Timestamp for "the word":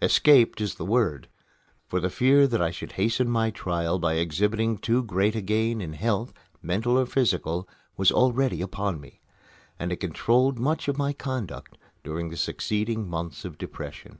0.76-1.26